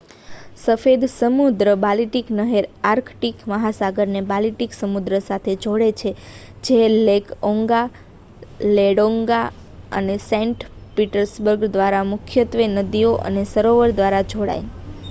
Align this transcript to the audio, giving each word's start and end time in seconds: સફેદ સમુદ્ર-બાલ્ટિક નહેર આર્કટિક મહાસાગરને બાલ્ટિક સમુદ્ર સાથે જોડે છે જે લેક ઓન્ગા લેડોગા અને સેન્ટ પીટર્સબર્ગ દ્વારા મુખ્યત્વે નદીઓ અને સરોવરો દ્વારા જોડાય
સફેદ 0.59 1.03
સમુદ્ર-બાલ્ટિક 1.09 2.27
નહેર 2.37 2.63
આર્કટિક 2.85 3.43
મહાસાગરને 3.47 4.23
બાલ્ટિક 4.27 4.71
સમુદ્ર 4.77 5.15
સાથે 5.27 5.53
જોડે 5.59 5.89
છે 5.99 6.11
જે 6.65 6.79
લેક 7.03 7.25
ઓન્ગા 7.45 7.85
લેડોગા 8.73 9.45
અને 9.91 10.17
સેન્ટ 10.27 10.59
પીટર્સબર્ગ 10.97 11.61
દ્વારા 11.71 12.09
મુખ્યત્વે 12.11 12.63
નદીઓ 12.75 13.13
અને 13.27 13.49
સરોવરો 13.51 13.95
દ્વારા 13.95 14.27
જોડાય 14.29 14.65